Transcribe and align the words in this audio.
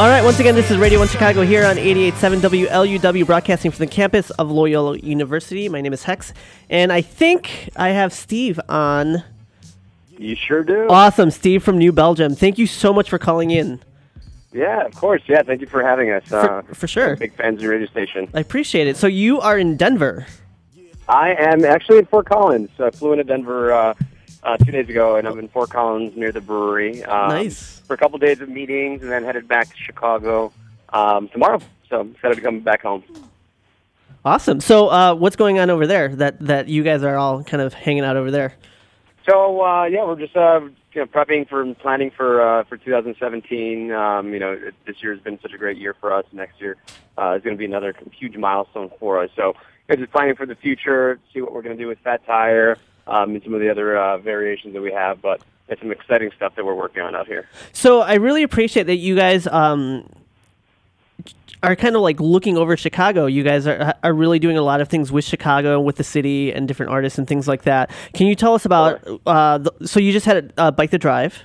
once 0.00 0.40
again, 0.40 0.54
this 0.54 0.70
is 0.70 0.78
Radio 0.78 0.98
1 0.98 1.08
Chicago 1.08 1.42
here 1.42 1.66
on 1.66 1.76
88.7 1.76 2.40
WLUW, 2.40 3.26
broadcasting 3.26 3.70
from 3.70 3.84
the 3.84 3.90
campus 3.90 4.30
of 4.30 4.50
Loyola 4.50 4.96
University. 4.96 5.68
My 5.68 5.82
name 5.82 5.92
is 5.92 6.04
Hex, 6.04 6.32
and 6.70 6.90
I 6.90 7.02
think 7.02 7.68
I 7.76 7.90
have 7.90 8.10
Steve 8.10 8.58
on. 8.66 9.22
You 10.16 10.34
sure 10.34 10.64
do. 10.64 10.86
Awesome, 10.88 11.30
Steve 11.30 11.62
from 11.62 11.76
New 11.76 11.92
Belgium. 11.92 12.34
Thank 12.34 12.56
you 12.56 12.66
so 12.66 12.94
much 12.94 13.10
for 13.10 13.18
calling 13.18 13.50
in. 13.50 13.80
Yeah, 14.52 14.86
of 14.86 14.94
course. 14.94 15.20
Yeah, 15.26 15.42
thank 15.42 15.60
you 15.60 15.66
for 15.66 15.82
having 15.82 16.10
us. 16.10 16.24
For, 16.24 16.64
for 16.72 16.86
sure. 16.86 17.16
Big 17.16 17.34
fans 17.34 17.56
of 17.56 17.62
your 17.62 17.72
radio 17.72 17.86
station. 17.86 18.26
I 18.32 18.40
appreciate 18.40 18.86
it. 18.86 18.96
So 18.96 19.06
you 19.06 19.38
are 19.40 19.58
in 19.58 19.76
Denver. 19.76 20.26
I 21.08 21.34
am 21.38 21.64
actually 21.66 21.98
in 21.98 22.06
Fort 22.06 22.26
Collins. 22.26 22.70
I 22.78 22.90
flew 22.90 23.12
into 23.12 23.24
Denver 23.24 23.72
uh, 23.72 23.94
uh, 24.42 24.56
two 24.56 24.72
days 24.72 24.88
ago, 24.88 25.16
and 25.16 25.26
I'm 25.26 25.38
in 25.38 25.48
Fort 25.48 25.70
Collins 25.70 26.16
near 26.16 26.32
the 26.32 26.40
brewery. 26.40 27.04
Um, 27.04 27.28
Nice. 27.28 27.80
For 27.86 27.94
a 27.94 27.98
couple 27.98 28.18
days 28.18 28.40
of 28.40 28.48
meetings, 28.48 29.02
and 29.02 29.10
then 29.10 29.24
headed 29.24 29.48
back 29.48 29.68
to 29.68 29.76
Chicago 29.76 30.52
um, 30.90 31.28
tomorrow. 31.28 31.60
So 31.88 32.00
I'm 32.00 32.12
excited 32.12 32.36
to 32.36 32.40
come 32.40 32.60
back 32.60 32.82
home. 32.82 33.02
Awesome. 34.24 34.60
So 34.60 34.88
uh, 34.88 35.14
what's 35.14 35.36
going 35.36 35.58
on 35.58 35.70
over 35.70 35.86
there 35.86 36.14
that, 36.16 36.38
that 36.40 36.68
you 36.68 36.82
guys 36.82 37.02
are 37.02 37.16
all 37.16 37.42
kind 37.42 37.62
of 37.62 37.72
hanging 37.72 38.04
out 38.04 38.16
over 38.16 38.30
there? 38.30 38.54
So 39.28 39.64
uh, 39.64 39.84
yeah, 39.84 40.04
we're 40.04 40.16
just 40.16 40.36
uh, 40.36 40.60
you 40.92 41.00
know, 41.00 41.06
prepping 41.06 41.48
for 41.48 41.74
planning 41.74 42.10
for 42.10 42.40
uh, 42.42 42.64
for 42.64 42.76
2017. 42.76 43.92
Um, 43.92 44.32
you 44.32 44.38
know, 44.38 44.52
it, 44.52 44.74
this 44.86 45.02
year 45.02 45.14
has 45.14 45.22
been 45.22 45.38
such 45.40 45.52
a 45.52 45.58
great 45.58 45.76
year 45.76 45.94
for 46.00 46.12
us. 46.12 46.24
Next 46.32 46.60
year 46.60 46.76
uh, 47.18 47.34
is 47.36 47.42
going 47.42 47.54
to 47.54 47.58
be 47.58 47.64
another 47.64 47.94
huge 48.12 48.36
milestone 48.36 48.90
for 48.98 49.22
us. 49.22 49.30
So 49.36 49.54
you 49.88 49.96
know, 49.96 49.96
just 49.96 50.12
planning 50.12 50.36
for 50.36 50.46
the 50.46 50.54
future, 50.54 51.18
see 51.32 51.40
what 51.40 51.52
we're 51.52 51.62
going 51.62 51.76
to 51.76 51.82
do 51.82 51.88
with 51.88 51.98
Fat 52.00 52.24
Tire 52.26 52.76
um, 53.10 53.34
and 53.34 53.42
some 53.42 53.52
of 53.52 53.60
the 53.60 53.68
other 53.68 53.98
uh, 53.98 54.18
variations 54.18 54.72
that 54.74 54.80
we 54.80 54.92
have. 54.92 55.20
But 55.20 55.42
it's 55.68 55.80
some 55.80 55.92
exciting 55.92 56.30
stuff 56.36 56.54
that 56.56 56.64
we're 56.64 56.74
working 56.74 57.02
on 57.02 57.14
out 57.14 57.26
here. 57.26 57.48
So 57.72 58.00
I 58.00 58.14
really 58.14 58.42
appreciate 58.42 58.84
that 58.84 58.96
you 58.96 59.14
guys 59.14 59.46
um, 59.46 60.08
are 61.62 61.76
kind 61.76 61.94
of 61.96 62.02
like 62.02 62.20
looking 62.20 62.56
over 62.56 62.76
Chicago. 62.76 63.26
You 63.26 63.42
guys 63.42 63.66
are 63.66 63.94
are 64.02 64.12
really 64.14 64.38
doing 64.38 64.56
a 64.56 64.62
lot 64.62 64.80
of 64.80 64.88
things 64.88 65.12
with 65.12 65.24
Chicago, 65.24 65.80
with 65.80 65.96
the 65.96 66.04
city, 66.04 66.52
and 66.52 66.66
different 66.66 66.90
artists 66.92 67.18
and 67.18 67.28
things 67.28 67.46
like 67.46 67.62
that. 67.62 67.90
Can 68.14 68.26
you 68.26 68.34
tell 68.34 68.54
us 68.54 68.64
about? 68.64 69.06
Uh, 69.26 69.58
the, 69.58 69.86
so 69.86 70.00
you 70.00 70.12
just 70.12 70.26
had 70.26 70.52
a 70.56 70.60
uh, 70.60 70.70
bike 70.70 70.90
the 70.90 70.98
drive. 70.98 71.42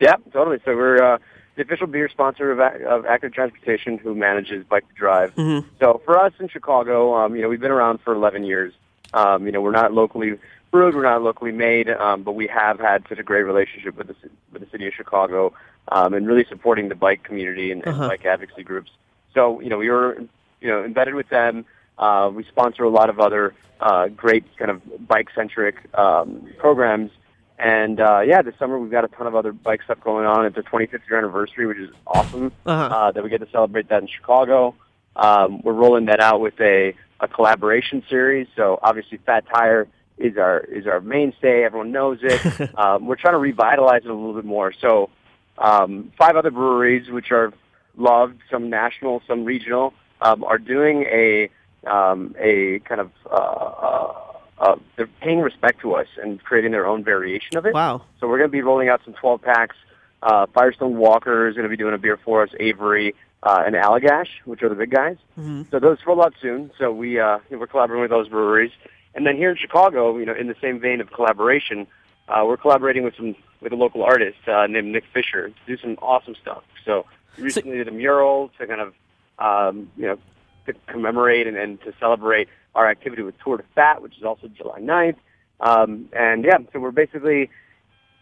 Yeah, 0.00 0.16
totally. 0.32 0.58
So 0.64 0.74
we're 0.74 1.02
uh, 1.02 1.18
the 1.56 1.62
official 1.62 1.86
beer 1.86 2.08
sponsor 2.08 2.50
of, 2.50 2.58
of 2.58 3.06
Active 3.06 3.32
Transportation, 3.32 3.98
who 3.98 4.14
manages 4.14 4.64
Bike 4.64 4.86
the 4.88 4.94
Drive. 4.94 5.34
Mhm. 5.34 5.64
So 5.80 6.00
for 6.04 6.18
us 6.18 6.32
in 6.40 6.48
Chicago, 6.48 7.14
um, 7.14 7.36
you 7.36 7.42
know, 7.42 7.48
we've 7.48 7.60
been 7.60 7.70
around 7.70 8.00
for 8.00 8.14
11 8.14 8.44
years. 8.44 8.72
Um, 9.14 9.46
you 9.46 9.52
know, 9.52 9.60
we're 9.60 9.70
not 9.72 9.92
locally 9.92 10.38
brewed, 10.70 10.94
we're 10.94 11.02
not 11.02 11.22
locally 11.22 11.52
made, 11.52 11.90
um, 11.90 12.22
but 12.22 12.32
we 12.32 12.46
have 12.46 12.80
had 12.80 13.04
such 13.08 13.18
a 13.18 13.22
great 13.22 13.42
relationship 13.42 13.96
with 13.96 14.06
the 14.08 14.16
with 14.52 14.62
the 14.62 14.68
city 14.70 14.86
of 14.86 14.94
Chicago, 14.94 15.52
um, 15.88 16.14
and 16.14 16.26
really 16.26 16.46
supporting 16.48 16.88
the 16.88 16.94
bike 16.94 17.22
community 17.22 17.72
and, 17.72 17.82
and 17.84 17.94
Uh-huh. 17.94 18.08
bike 18.08 18.24
advocacy 18.24 18.62
groups. 18.62 18.90
So 19.34 19.60
you 19.60 19.68
know, 19.68 19.78
we 19.78 19.90
were 19.90 20.18
you 20.60 20.68
know 20.68 20.84
embedded 20.84 21.14
with 21.14 21.28
them. 21.28 21.64
Uh, 21.98 22.30
we 22.34 22.44
sponsor 22.44 22.84
a 22.84 22.88
lot 22.90 23.10
of 23.10 23.20
other 23.20 23.54
uh, 23.80 24.08
great 24.08 24.44
kind 24.56 24.70
of 24.70 24.80
bike 25.06 25.28
centric 25.34 25.76
um, 25.98 26.46
programs. 26.58 27.10
And 27.58 28.00
uh, 28.00 28.20
yeah, 28.26 28.42
this 28.42 28.54
summer 28.58 28.78
we've 28.78 28.90
got 28.90 29.04
a 29.04 29.08
ton 29.08 29.26
of 29.26 29.34
other 29.36 29.52
bike 29.52 29.82
stuff 29.84 30.00
going 30.00 30.26
on. 30.26 30.46
It's 30.46 30.56
our 30.56 30.62
25th 30.62 31.00
year 31.08 31.18
anniversary, 31.18 31.66
which 31.66 31.78
is 31.78 31.90
awesome 32.06 32.50
Uh-huh. 32.66 32.82
uh, 32.96 33.10
that 33.12 33.22
we 33.22 33.28
get 33.28 33.40
to 33.40 33.48
celebrate 33.52 33.88
that 33.90 34.02
in 34.02 34.08
Chicago. 34.08 34.74
Um, 35.14 35.60
we're 35.62 35.74
rolling 35.74 36.06
that 36.06 36.20
out 36.20 36.40
with 36.40 36.58
a, 36.60 36.94
a 37.22 37.28
collaboration 37.28 38.02
series. 38.10 38.48
So 38.56 38.78
obviously, 38.82 39.18
Fat 39.24 39.44
Tire 39.46 39.88
is 40.18 40.36
our 40.36 40.60
is 40.60 40.86
our 40.86 41.00
mainstay. 41.00 41.64
Everyone 41.64 41.92
knows 41.92 42.18
it. 42.22 42.74
um, 42.78 43.06
we're 43.06 43.16
trying 43.16 43.34
to 43.34 43.38
revitalize 43.38 44.02
it 44.04 44.10
a 44.10 44.14
little 44.14 44.34
bit 44.34 44.44
more. 44.44 44.72
So 44.72 45.08
um, 45.56 46.12
five 46.18 46.36
other 46.36 46.50
breweries, 46.50 47.08
which 47.08 47.30
are 47.30 47.52
loved, 47.96 48.40
some 48.50 48.68
national, 48.68 49.22
some 49.26 49.44
regional, 49.44 49.94
um, 50.20 50.44
are 50.44 50.58
doing 50.58 51.04
a 51.04 51.48
um, 51.86 52.34
a 52.38 52.80
kind 52.80 53.00
of 53.00 53.10
uh, 53.30 53.34
uh, 53.34 54.22
uh, 54.58 54.76
they're 54.96 55.08
paying 55.20 55.40
respect 55.40 55.80
to 55.80 55.94
us 55.94 56.06
and 56.22 56.42
creating 56.42 56.72
their 56.72 56.86
own 56.86 57.02
variation 57.02 57.56
of 57.56 57.66
it. 57.66 57.74
Wow. 57.74 58.02
So 58.20 58.28
we're 58.28 58.38
going 58.38 58.50
to 58.50 58.52
be 58.52 58.62
rolling 58.62 58.88
out 58.88 59.00
some 59.04 59.14
12 59.14 59.42
packs. 59.42 59.76
Uh, 60.22 60.46
Firestone 60.54 60.96
Walker 60.96 61.48
is 61.48 61.56
going 61.56 61.64
to 61.64 61.68
be 61.68 61.76
doing 61.76 61.94
a 61.94 61.98
beer 61.98 62.16
for 62.24 62.44
us. 62.44 62.50
Avery 62.60 63.16
uh, 63.42 63.62
and 63.66 63.74
Allagash, 63.74 64.28
which 64.44 64.62
are 64.62 64.68
the 64.68 64.74
big 64.74 64.90
guys. 64.90 65.16
Mhm. 65.38 65.70
So 65.70 65.78
those 65.78 65.98
roll 66.06 66.22
out 66.22 66.34
soon. 66.40 66.70
So 66.78 66.92
we 66.92 67.18
uh, 67.18 67.38
we're 67.50 67.66
collaborating 67.66 68.02
with 68.02 68.10
those 68.10 68.28
breweries. 68.28 68.72
And 69.14 69.26
then 69.26 69.36
here 69.36 69.50
in 69.50 69.56
Chicago, 69.56 70.16
you 70.16 70.24
know, 70.24 70.34
in 70.34 70.46
the 70.46 70.54
same 70.60 70.80
vein 70.80 71.00
of 71.00 71.12
collaboration, 71.12 71.86
uh, 72.28 72.44
we're 72.46 72.56
collaborating 72.56 73.02
with 73.04 73.14
some 73.16 73.34
with 73.60 73.72
a 73.72 73.76
local 73.76 74.02
artist 74.02 74.38
uh, 74.48 74.66
named 74.66 74.88
Nick 74.88 75.04
Fisher 75.12 75.48
to 75.48 75.54
do 75.66 75.76
some 75.76 75.96
awesome 76.00 76.34
stuff. 76.40 76.62
So 76.84 77.04
we 77.36 77.44
recently 77.44 77.76
did 77.76 77.88
a 77.88 77.92
mural 77.92 78.50
to 78.58 78.66
kind 78.66 78.80
of 78.80 78.94
um, 79.38 79.90
you 79.96 80.06
know 80.06 80.18
to 80.66 80.72
commemorate 80.86 81.46
and, 81.46 81.56
and 81.56 81.80
to 81.82 81.92
celebrate 81.98 82.48
our 82.74 82.88
activity 82.88 83.22
with 83.22 83.34
Tour 83.42 83.56
de 83.58 83.64
Fat, 83.74 84.00
which 84.00 84.16
is 84.16 84.22
also 84.22 84.48
July 84.48 84.80
9th. 84.80 85.16
Um, 85.60 86.08
and 86.12 86.44
yeah, 86.44 86.58
so 86.72 86.78
we're 86.78 86.90
basically 86.92 87.50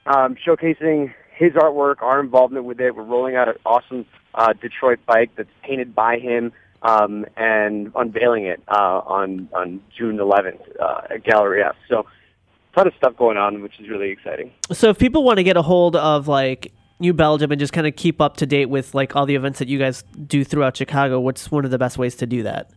um, 0.07 0.35
showcasing 0.37 1.13
his 1.41 1.55
artwork, 1.55 2.03
our 2.03 2.21
involvement 2.21 2.67
with 2.67 2.81
it. 2.81 2.95
We're 2.95 3.03
rolling 3.03 3.35
out 3.35 3.49
an 3.49 3.55
awesome 3.65 4.05
uh, 4.35 4.53
Detroit 4.53 4.99
bike 5.07 5.31
that's 5.37 5.49
painted 5.63 5.95
by 5.95 6.19
him 6.19 6.53
um, 6.83 7.25
and 7.35 7.91
unveiling 7.97 8.45
it 8.45 8.63
uh, 8.69 9.01
on 9.07 9.49
on 9.55 9.81
June 9.97 10.19
11th 10.19 10.61
uh, 10.79 11.15
at 11.15 11.25
Gallery 11.25 11.63
F. 11.63 11.77
So, 11.89 12.01
a 12.01 12.77
ton 12.77 12.87
of 12.87 12.93
stuff 12.99 13.17
going 13.17 13.39
on, 13.39 13.63
which 13.63 13.81
is 13.81 13.89
really 13.89 14.11
exciting. 14.11 14.53
So 14.71 14.91
if 14.91 14.99
people 14.99 15.25
want 15.25 15.39
to 15.39 15.43
get 15.43 15.57
a 15.57 15.63
hold 15.63 15.97
of 15.97 16.29
like 16.29 16.73
New 16.99 17.15
Belgium 17.15 17.51
and 17.51 17.59
just 17.59 17.73
kind 17.73 17.87
of 17.87 17.97
keep 17.97 18.21
up 18.21 18.37
to 18.37 18.47
date 18.47 18.67
with 18.67 18.95
like 18.95 19.17
all 19.17 19.25
the 19.25 19.35
events 19.35 19.59
that 19.61 19.69
you 19.69 19.79
guys 19.79 20.05
do 20.27 20.45
throughout 20.45 20.77
Chicago, 20.77 21.21
what's 21.21 21.51
one 21.51 21.65
of 21.65 21.71
the 21.71 21.79
best 21.79 21.97
ways 21.97 22.17
to 22.17 22.27
do 22.27 22.43
that? 22.43 22.71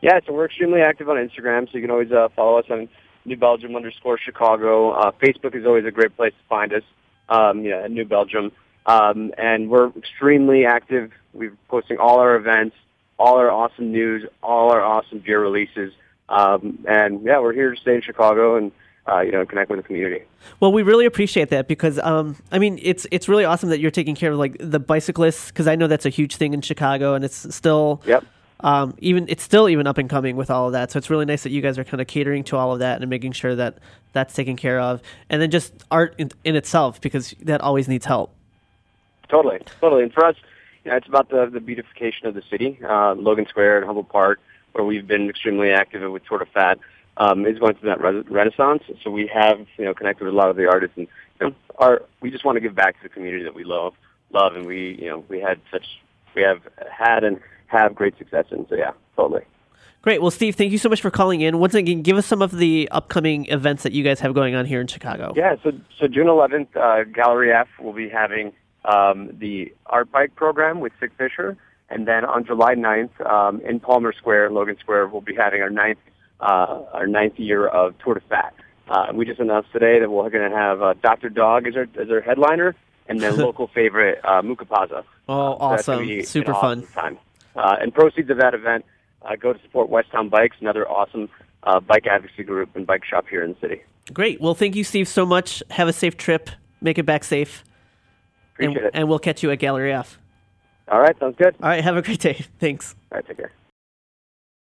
Yeah, 0.00 0.20
so 0.26 0.32
we're 0.32 0.46
extremely 0.46 0.80
active 0.80 1.08
on 1.08 1.16
Instagram, 1.16 1.70
so 1.70 1.72
you 1.74 1.82
can 1.82 1.90
always 1.90 2.12
uh, 2.12 2.28
follow 2.34 2.58
us 2.58 2.66
on 2.70 2.88
New 3.26 3.36
Belgium 3.36 3.76
underscore 3.76 4.18
Chicago. 4.18 4.92
Uh, 4.92 5.10
Facebook 5.22 5.54
is 5.54 5.66
always 5.66 5.84
a 5.84 5.90
great 5.90 6.16
place 6.16 6.32
to 6.32 6.48
find 6.48 6.72
us, 6.72 6.82
um, 7.28 7.64
yeah, 7.64 7.82
at 7.84 7.90
New 7.90 8.04
Belgium. 8.04 8.52
Um, 8.86 9.32
and 9.36 9.68
we're 9.68 9.88
extremely 9.90 10.64
active. 10.64 11.10
We're 11.32 11.56
posting 11.68 11.98
all 11.98 12.20
our 12.20 12.36
events, 12.36 12.76
all 13.18 13.38
our 13.38 13.50
awesome 13.50 13.90
news, 13.90 14.24
all 14.42 14.70
our 14.70 14.80
awesome 14.80 15.18
beer 15.18 15.40
releases. 15.40 15.92
Um, 16.28 16.84
and 16.88 17.22
yeah, 17.24 17.40
we're 17.40 17.52
here 17.52 17.74
to 17.74 17.80
stay 17.80 17.96
in 17.96 18.02
Chicago 18.02 18.56
and, 18.56 18.72
uh, 19.08 19.20
you 19.20 19.32
know, 19.32 19.44
connect 19.44 19.70
with 19.70 19.80
the 19.80 19.82
community. 19.82 20.24
Well, 20.60 20.72
we 20.72 20.82
really 20.82 21.06
appreciate 21.06 21.50
that 21.50 21.68
because 21.68 21.98
um, 21.98 22.36
I 22.52 22.58
mean 22.58 22.78
it's 22.82 23.06
it's 23.10 23.28
really 23.28 23.44
awesome 23.44 23.70
that 23.70 23.80
you're 23.80 23.90
taking 23.90 24.14
care 24.14 24.32
of 24.32 24.38
like 24.38 24.56
the 24.58 24.78
bicyclists 24.80 25.48
because 25.48 25.66
I 25.66 25.74
know 25.76 25.86
that's 25.86 26.06
a 26.06 26.10
huge 26.10 26.36
thing 26.36 26.54
in 26.54 26.60
Chicago 26.60 27.14
and 27.14 27.24
it's 27.24 27.54
still 27.54 28.02
Yep. 28.06 28.24
Um, 28.60 28.94
even 28.98 29.26
it's 29.28 29.42
still 29.42 29.68
even 29.68 29.86
up 29.86 29.98
and 29.98 30.08
coming 30.08 30.36
with 30.36 30.50
all 30.50 30.66
of 30.66 30.72
that. 30.72 30.90
So 30.90 30.98
it's 30.98 31.10
really 31.10 31.24
nice 31.24 31.42
that 31.42 31.50
you 31.50 31.60
guys 31.60 31.78
are 31.78 31.84
kind 31.84 32.00
of 32.00 32.06
catering 32.06 32.44
to 32.44 32.56
all 32.56 32.72
of 32.72 32.78
that 32.78 33.00
and 33.00 33.10
making 33.10 33.32
sure 33.32 33.54
that 33.54 33.78
that's 34.12 34.34
taken 34.34 34.56
care 34.56 34.80
of, 34.80 35.02
and 35.28 35.42
then 35.42 35.50
just 35.50 35.72
art 35.90 36.14
in, 36.18 36.30
in 36.44 36.56
itself 36.56 37.00
because 37.00 37.34
that 37.42 37.60
always 37.60 37.86
needs 37.88 38.06
help. 38.06 38.32
Totally, 39.28 39.58
totally. 39.80 40.04
And 40.04 40.12
for 40.12 40.24
us, 40.24 40.36
you 40.84 40.90
know, 40.90 40.96
it's 40.96 41.08
about 41.08 41.28
the, 41.28 41.50
the 41.52 41.60
beautification 41.60 42.26
of 42.26 42.34
the 42.34 42.42
city. 42.48 42.78
Uh, 42.82 43.14
Logan 43.14 43.46
Square 43.48 43.78
and 43.78 43.86
Humboldt 43.86 44.08
Park, 44.08 44.40
where 44.72 44.84
we've 44.84 45.06
been 45.06 45.28
extremely 45.28 45.72
active 45.72 46.10
with 46.10 46.24
Tour 46.24 46.38
de 46.38 46.46
Fat, 46.46 46.78
um, 47.16 47.44
is 47.44 47.58
going 47.58 47.74
through 47.74 47.90
that 47.90 48.00
re- 48.00 48.24
renaissance. 48.28 48.84
So 49.02 49.10
we 49.10 49.26
have, 49.26 49.66
you 49.78 49.84
know, 49.84 49.94
connected 49.94 50.24
with 50.24 50.32
a 50.32 50.36
lot 50.36 50.48
of 50.48 50.56
the 50.56 50.68
artists, 50.68 50.96
and 50.96 51.08
you 51.40 51.48
know, 51.48 51.54
our 51.78 52.02
we 52.20 52.30
just 52.30 52.44
want 52.44 52.56
to 52.56 52.60
give 52.60 52.74
back 52.74 52.96
to 52.96 53.02
the 53.02 53.08
community 53.08 53.44
that 53.44 53.54
we 53.54 53.64
love, 53.64 53.94
love, 54.32 54.54
and 54.54 54.64
we, 54.64 54.96
you 55.00 55.08
know, 55.08 55.24
we 55.28 55.40
had 55.40 55.60
such, 55.70 56.00
we 56.34 56.42
have 56.42 56.60
had 56.90 57.24
and 57.24 57.40
have 57.66 57.94
great 57.94 58.16
success 58.18 58.46
in. 58.50 58.66
So 58.68 58.74
yeah, 58.76 58.92
totally. 59.16 59.42
Great. 60.02 60.22
Well, 60.22 60.30
Steve, 60.30 60.54
thank 60.54 60.70
you 60.70 60.78
so 60.78 60.88
much 60.88 61.00
for 61.00 61.10
calling 61.10 61.40
in. 61.40 61.58
Once 61.58 61.74
again, 61.74 62.02
give 62.02 62.16
us 62.16 62.26
some 62.26 62.40
of 62.40 62.56
the 62.56 62.88
upcoming 62.92 63.46
events 63.46 63.82
that 63.82 63.92
you 63.92 64.04
guys 64.04 64.20
have 64.20 64.34
going 64.34 64.54
on 64.54 64.64
here 64.64 64.80
in 64.80 64.86
Chicago. 64.86 65.32
Yeah, 65.36 65.56
so 65.64 65.72
so 65.98 66.06
June 66.06 66.28
11th, 66.28 66.76
uh, 66.76 67.04
Gallery 67.12 67.52
F 67.52 67.66
will 67.80 67.92
be 67.92 68.08
having 68.08 68.52
um, 68.84 69.30
the 69.38 69.74
art 69.86 70.12
bike 70.12 70.36
program 70.36 70.78
with 70.78 70.92
Sick 71.00 71.10
Fisher, 71.18 71.56
and 71.90 72.06
then 72.06 72.24
on 72.24 72.44
July 72.44 72.74
9th 72.76 73.20
um, 73.28 73.60
in 73.62 73.80
Palmer 73.80 74.12
Square, 74.12 74.50
Logan 74.52 74.76
Square, 74.78 75.08
we'll 75.08 75.22
be 75.22 75.34
having 75.34 75.60
our 75.60 75.70
ninth 75.70 75.98
uh, 76.40 76.82
our 76.92 77.06
ninth 77.08 77.38
year 77.38 77.66
of 77.66 77.98
Tour 77.98 78.14
de 78.14 78.20
Fat. 78.20 78.54
Uh, 78.88 79.06
we 79.12 79.24
just 79.24 79.40
announced 79.40 79.72
today 79.72 79.98
that 79.98 80.08
we're 80.08 80.30
going 80.30 80.48
to 80.48 80.56
have 80.56 80.80
uh, 80.82 80.94
Dr. 81.02 81.30
Dog 81.30 81.66
as 81.66 81.74
our 81.74 81.88
as 82.00 82.08
our 82.10 82.20
headliner, 82.20 82.76
and 83.08 83.18
then 83.20 83.36
local 83.48 83.66
favorite 83.66 84.20
uh, 84.24 84.40
Mucca 84.42 84.66
Pazza. 84.66 85.02
Oh, 85.28 85.54
Uh, 85.54 85.76
so 85.78 85.94
awesome. 85.94 86.22
Super 86.24 86.52
awesome 86.52 86.82
fun. 86.82 86.92
Time. 86.94 87.18
Uh, 87.56 87.76
and 87.80 87.92
proceeds 87.94 88.30
of 88.30 88.38
that 88.38 88.54
event 88.54 88.84
uh, 89.22 89.34
go 89.36 89.52
to 89.52 89.60
support 89.62 89.88
West 89.88 90.10
Town 90.12 90.28
Bikes, 90.28 90.56
another 90.60 90.88
awesome 90.88 91.28
uh, 91.62 91.80
bike 91.80 92.06
advocacy 92.06 92.44
group 92.44 92.74
and 92.76 92.86
bike 92.86 93.04
shop 93.04 93.26
here 93.28 93.42
in 93.42 93.54
the 93.54 93.60
city. 93.60 93.82
Great. 94.12 94.40
Well, 94.40 94.54
thank 94.54 94.76
you, 94.76 94.84
Steve, 94.84 95.08
so 95.08 95.26
much. 95.26 95.62
Have 95.70 95.88
a 95.88 95.92
safe 95.92 96.16
trip. 96.16 96.50
Make 96.80 96.98
it 96.98 97.06
back 97.06 97.24
safe. 97.24 97.64
Appreciate 98.54 98.76
and, 98.76 98.86
it. 98.86 98.90
and 98.94 99.08
we'll 99.08 99.18
catch 99.18 99.42
you 99.42 99.50
at 99.50 99.58
Gallery 99.58 99.92
F. 99.92 100.18
All 100.88 101.00
right, 101.00 101.18
sounds 101.18 101.36
good. 101.36 101.56
All 101.62 101.68
right. 101.68 101.82
Have 101.82 101.96
a 101.96 102.02
great 102.02 102.20
day. 102.20 102.34
Thanks. 102.58 102.94
All 103.10 103.18
right, 103.18 103.56